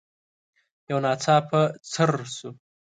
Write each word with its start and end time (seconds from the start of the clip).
يو 0.89 0.97
ناڅاپه 1.05 1.61
څررر 1.91 2.29
شو. 2.37 2.49